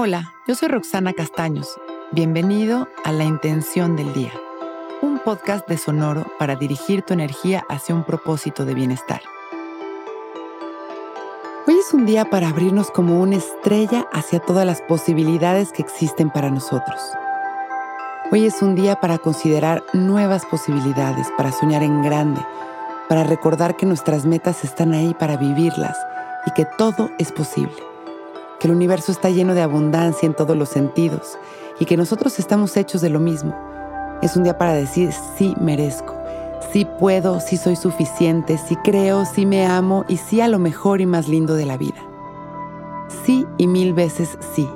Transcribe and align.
Hola, 0.00 0.32
yo 0.46 0.54
soy 0.54 0.68
Roxana 0.68 1.12
Castaños. 1.12 1.76
Bienvenido 2.12 2.86
a 3.04 3.10
La 3.10 3.24
Intención 3.24 3.96
del 3.96 4.12
Día, 4.12 4.30
un 5.02 5.18
podcast 5.18 5.66
de 5.66 5.76
Sonoro 5.76 6.24
para 6.38 6.54
dirigir 6.54 7.02
tu 7.02 7.14
energía 7.14 7.64
hacia 7.68 7.96
un 7.96 8.04
propósito 8.04 8.64
de 8.64 8.74
bienestar. 8.74 9.20
Hoy 11.66 11.74
es 11.80 11.92
un 11.92 12.06
día 12.06 12.30
para 12.30 12.50
abrirnos 12.50 12.92
como 12.92 13.20
una 13.20 13.38
estrella 13.38 14.06
hacia 14.12 14.38
todas 14.38 14.64
las 14.64 14.82
posibilidades 14.82 15.72
que 15.72 15.82
existen 15.82 16.30
para 16.30 16.48
nosotros. 16.48 17.00
Hoy 18.30 18.46
es 18.46 18.62
un 18.62 18.76
día 18.76 19.00
para 19.00 19.18
considerar 19.18 19.82
nuevas 19.94 20.46
posibilidades, 20.46 21.26
para 21.36 21.50
soñar 21.50 21.82
en 21.82 22.02
grande, 22.04 22.40
para 23.08 23.24
recordar 23.24 23.74
que 23.74 23.84
nuestras 23.84 24.26
metas 24.26 24.62
están 24.62 24.92
ahí 24.92 25.12
para 25.14 25.36
vivirlas 25.36 25.98
y 26.46 26.52
que 26.52 26.66
todo 26.78 27.10
es 27.18 27.32
posible, 27.32 27.87
que 28.58 28.68
el 28.68 28.74
universo 28.74 29.12
está 29.12 29.30
lleno 29.30 29.54
de 29.54 29.62
abundancia 29.62 30.26
en 30.26 30.34
todos 30.34 30.56
los 30.56 30.68
sentidos 30.68 31.38
y 31.78 31.84
que 31.84 31.96
nosotros 31.96 32.38
estamos 32.38 32.76
hechos 32.76 33.00
de 33.00 33.10
lo 33.10 33.20
mismo. 33.20 33.56
Es 34.22 34.36
un 34.36 34.42
día 34.42 34.58
para 34.58 34.72
decir 34.72 35.10
sí 35.36 35.54
merezco, 35.60 36.14
sí 36.72 36.86
puedo, 36.98 37.40
sí 37.40 37.56
soy 37.56 37.76
suficiente, 37.76 38.58
sí 38.58 38.76
creo, 38.76 39.24
sí 39.24 39.46
me 39.46 39.66
amo 39.66 40.04
y 40.08 40.16
sí 40.16 40.40
a 40.40 40.48
lo 40.48 40.58
mejor 40.58 41.00
y 41.00 41.06
más 41.06 41.28
lindo 41.28 41.54
de 41.54 41.66
la 41.66 41.76
vida. 41.76 42.04
Sí 43.24 43.46
y 43.56 43.66
mil 43.66 43.94
veces 43.94 44.36
sí. 44.54 44.68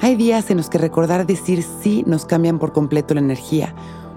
Hay 0.00 0.16
días 0.16 0.50
en 0.50 0.58
los 0.58 0.70
que 0.70 0.78
recordar 0.78 1.26
decir 1.26 1.64
sí 1.82 2.04
nos 2.06 2.24
cambian 2.24 2.58
por 2.58 2.72
completo 2.72 3.14
la 3.14 3.20
energía, 3.20 3.74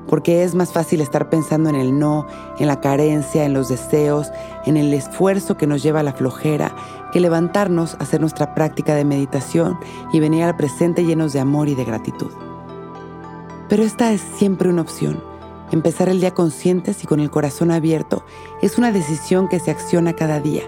porque 0.08 0.44
es 0.44 0.56
más 0.56 0.72
fácil 0.72 1.02
estar 1.02 1.30
pensando 1.30 1.70
en 1.70 1.76
el 1.76 1.98
no, 1.98 2.26
en 2.60 2.68
la 2.68 2.82
carencia, 2.82 3.46
en 3.46 3.54
los 3.54 3.70
deseos, 3.70 4.32
en 4.66 4.78
el 4.78 4.94
esfuerzo 4.94 5.58
que 5.58 5.68
nos 5.68 5.84
lleva 5.84 6.02
a 6.02 6.04
la 6.04 6.14
flojera, 6.14 6.76
que 7.12 7.20
levantarnos, 7.20 7.96
hacer 8.00 8.22
nuestra 8.22 8.54
práctica 8.54 8.96
de 8.96 9.06
meditación 9.06 9.78
y 10.12 10.20
venir 10.20 10.44
al 10.44 10.58
presente 10.58 11.06
llenos 11.06 11.34
de 11.34 11.40
amor 11.40 11.70
y 11.70 11.76
de 11.76 11.86
gratitud. 11.86 12.32
Pero 13.70 13.84
esta 13.84 14.12
es 14.12 14.22
siempre 14.22 14.70
una 14.70 14.82
opción. 14.82 15.24
Empezar 15.72 16.10
el 16.10 16.20
día 16.20 16.34
conscientes 16.34 17.04
y 17.04 17.08
con 17.08 17.22
el 17.22 17.32
corazón 17.32 17.72
abierto 17.72 18.26
es 18.62 18.78
una 18.78 18.92
decisión 18.92 19.48
que 19.48 19.60
se 19.60 19.72
acciona 19.72 20.14
cada 20.14 20.42
día 20.42 20.64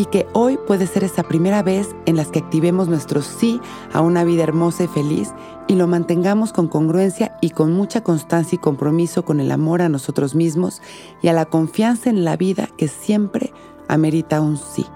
y 0.00 0.06
que 0.06 0.26
hoy 0.32 0.58
puede 0.66 0.86
ser 0.86 1.04
esa 1.04 1.22
primera 1.24 1.62
vez 1.62 1.94
en 2.06 2.16
las 2.16 2.28
que 2.28 2.38
activemos 2.38 2.88
nuestro 2.88 3.20
sí 3.20 3.60
a 3.92 4.00
una 4.00 4.24
vida 4.24 4.44
hermosa 4.44 4.84
y 4.84 4.86
feliz 4.86 5.34
y 5.68 5.74
lo 5.74 5.86
mantengamos 5.86 6.54
con 6.54 6.68
congruencia 6.68 7.36
y 7.42 7.50
con 7.50 7.74
mucha 7.74 8.02
constancia 8.02 8.56
y 8.56 8.60
compromiso 8.60 9.26
con 9.26 9.40
el 9.40 9.50
amor 9.50 9.82
a 9.82 9.90
nosotros 9.90 10.34
mismos 10.34 10.80
y 11.20 11.28
a 11.28 11.34
la 11.34 11.44
confianza 11.44 12.08
en 12.08 12.24
la 12.24 12.38
vida 12.38 12.70
que 12.78 12.88
siempre 12.88 13.52
amerita 13.88 14.40
un 14.40 14.56
sí. 14.56 14.86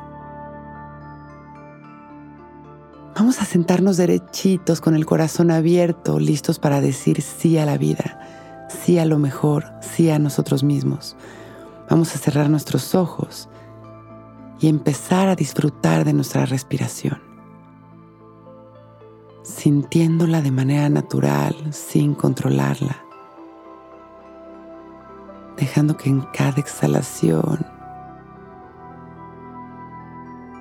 Vamos 3.15 3.43
a 3.43 3.45
sentarnos 3.45 3.99
derechitos 3.99 4.81
con 4.81 4.95
el 4.95 5.05
corazón 5.05 5.51
abierto, 5.51 6.19
listos 6.19 6.59
para 6.59 6.81
decir 6.81 7.21
sí 7.21 7.59
a 7.59 7.67
la 7.67 7.77
vida, 7.77 8.67
sí 8.71 8.99
a 8.99 9.05
lo 9.05 9.19
mejor, 9.19 9.67
sí 9.83 10.09
a 10.09 10.19
nosotros 10.19 10.65
mismos. 10.65 11.15
Vamos 11.91 12.15
a 12.15 12.19
cerrar 12.19 12.49
nuestros 12.49 12.95
ojos 12.95 13.51
y 14.61 14.69
empezar 14.69 15.29
a 15.29 15.37
disfrutar 15.37 16.05
de 16.05 16.13
nuestra 16.13 16.47
respiración, 16.47 17.21
sintiéndola 19.43 20.41
de 20.41 20.51
manera 20.51 20.89
natural, 20.89 21.55
sin 21.73 22.15
controlarla, 22.15 23.05
dejando 25.57 25.97
que 25.97 26.11
en 26.11 26.21
cada 26.33 26.61
exhalación 26.61 27.67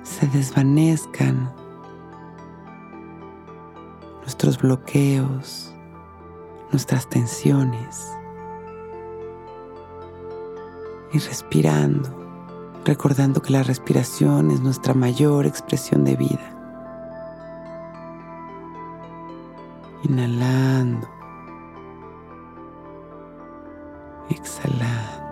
se 0.02 0.26
desvanezcan 0.28 1.52
nuestros 4.20 4.58
bloqueos, 4.58 5.74
nuestras 6.70 7.08
tensiones. 7.08 8.10
Y 11.12 11.18
respirando, 11.18 12.23
recordando 12.84 13.40
que 13.40 13.52
la 13.52 13.62
respiración 13.62 14.50
es 14.50 14.60
nuestra 14.60 14.94
mayor 14.94 15.46
expresión 15.46 16.04
de 16.04 16.16
vida. 16.16 16.50
Inhalando, 20.02 21.08
exhalando, 24.28 25.24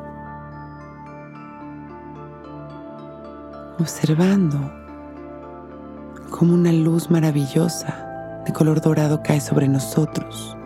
observando 3.79 4.59
como 6.31 6.55
una 6.55 6.73
luz 6.73 7.11
maravillosa 7.11 8.43
de 8.47 8.53
color 8.53 8.81
dorado 8.81 9.23
cae 9.23 9.41
sobre 9.41 9.69
nosotros 9.69 10.57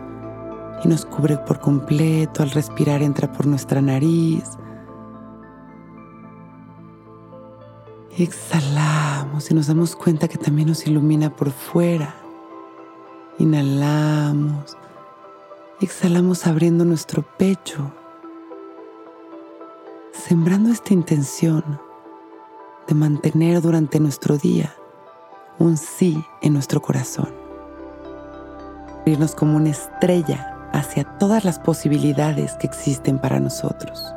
y 0.83 0.87
nos 0.87 1.05
cubre 1.05 1.37
por 1.37 1.59
completo 1.59 2.43
al 2.43 2.51
respirar 2.51 3.01
entra 3.01 3.31
por 3.31 3.45
nuestra 3.45 3.81
nariz. 3.81 4.57
Y 8.17 8.23
exhalamos 8.23 9.49
y 9.51 9.53
nos 9.53 9.67
damos 9.67 9.95
cuenta 9.95 10.27
que 10.27 10.37
también 10.37 10.67
nos 10.67 10.85
ilumina 10.85 11.29
por 11.33 11.51
fuera. 11.51 12.15
Inhalamos. 13.37 14.75
exhalamos 15.79 16.47
abriendo 16.47 16.83
nuestro 16.83 17.21
pecho, 17.37 17.91
sembrando 20.11 20.71
esta 20.71 20.93
intención 20.93 21.79
de 22.87 22.95
mantener 22.95 23.61
durante 23.61 23.99
nuestro 23.99 24.37
día 24.37 24.73
un 25.59 25.77
sí 25.77 26.21
en 26.41 26.53
nuestro 26.53 26.81
corazón 26.81 27.47
como 29.37 29.55
una 29.55 29.69
estrella 29.69 30.69
hacia 30.73 31.05
todas 31.17 31.45
las 31.45 31.59
posibilidades 31.59 32.53
que 32.59 32.67
existen 32.67 33.19
para 33.19 33.39
nosotros. 33.39 34.16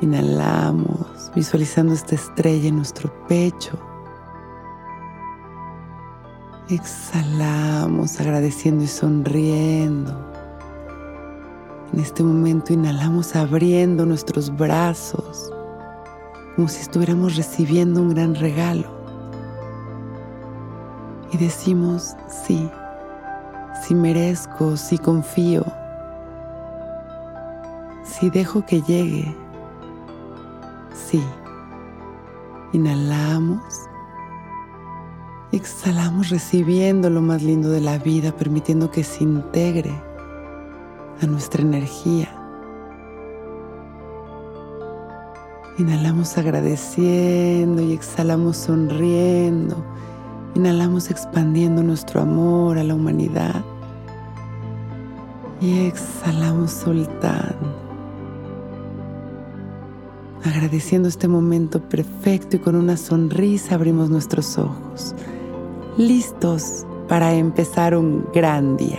Inhalamos, 0.00 1.32
visualizando 1.34 1.92
esta 1.92 2.14
estrella 2.14 2.68
en 2.68 2.76
nuestro 2.76 3.12
pecho. 3.26 3.76
Exhalamos, 6.68 8.20
agradeciendo 8.20 8.84
y 8.84 8.86
sonriendo. 8.86 10.28
En 11.92 12.00
este 12.00 12.22
momento 12.22 12.72
inhalamos 12.72 13.34
abriendo 13.34 14.06
nuestros 14.06 14.54
brazos, 14.54 15.50
como 16.54 16.68
si 16.68 16.82
estuviéramos 16.82 17.34
recibiendo 17.36 18.00
un 18.00 18.10
gran 18.10 18.34
regalo. 18.36 18.86
Y 21.32 21.38
decimos, 21.38 22.14
sí, 22.28 22.70
si 23.82 23.94
merezco, 23.94 24.76
si 24.76 24.96
confío, 24.98 25.64
si 28.04 28.30
dejo 28.30 28.64
que 28.64 28.80
llegue. 28.82 29.47
Sí. 31.10 31.22
Inhalamos. 32.72 33.62
Exhalamos 35.52 36.28
recibiendo 36.28 37.08
lo 37.08 37.22
más 37.22 37.42
lindo 37.42 37.70
de 37.70 37.80
la 37.80 37.98
vida, 37.98 38.32
permitiendo 38.32 38.90
que 38.90 39.02
se 39.04 39.24
integre 39.24 39.92
a 41.22 41.26
nuestra 41.26 41.62
energía. 41.62 42.28
Inhalamos 45.78 46.36
agradeciendo 46.36 47.80
y 47.80 47.92
exhalamos 47.92 48.56
sonriendo 48.56 49.82
Inhalamos 50.54 51.10
expandiendo 51.10 51.84
nuestro 51.84 52.20
amor 52.20 52.78
a 52.78 52.82
la 52.82 52.94
humanidad. 52.94 53.62
Y 55.60 55.86
exhalamos 55.86 56.72
soltando. 56.72 57.87
Agradeciendo 60.48 61.10
este 61.10 61.28
momento 61.28 61.78
perfecto 61.90 62.56
y 62.56 62.58
con 62.58 62.74
una 62.74 62.96
sonrisa 62.96 63.74
abrimos 63.74 64.08
nuestros 64.08 64.56
ojos, 64.56 65.14
listos 65.98 66.86
para 67.06 67.34
empezar 67.34 67.94
un 67.94 68.26
gran 68.32 68.78
día. 68.78 68.98